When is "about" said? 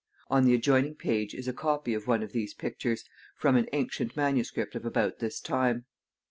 4.83-5.19